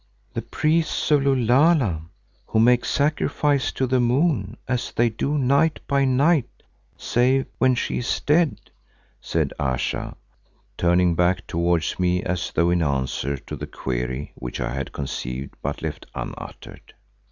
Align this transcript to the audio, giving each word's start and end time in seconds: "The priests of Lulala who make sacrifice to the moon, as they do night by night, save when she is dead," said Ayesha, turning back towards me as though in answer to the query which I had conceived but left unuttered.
"The 0.33 0.41
priests 0.41 1.11
of 1.11 1.21
Lulala 1.21 2.01
who 2.47 2.57
make 2.59 2.85
sacrifice 2.85 3.71
to 3.73 3.85
the 3.85 3.99
moon, 3.99 4.57
as 4.67 4.91
they 4.91 5.09
do 5.09 5.37
night 5.37 5.79
by 5.85 6.05
night, 6.05 6.63
save 6.97 7.45
when 7.59 7.75
she 7.75 7.99
is 7.99 8.19
dead," 8.21 8.71
said 9.21 9.53
Ayesha, 9.59 10.15
turning 10.75 11.13
back 11.13 11.45
towards 11.45 11.99
me 11.99 12.23
as 12.23 12.51
though 12.51 12.71
in 12.71 12.81
answer 12.81 13.37
to 13.37 13.55
the 13.55 13.67
query 13.67 14.31
which 14.33 14.59
I 14.59 14.73
had 14.73 14.91
conceived 14.91 15.53
but 15.61 15.83
left 15.83 16.07
unuttered. 16.15 16.95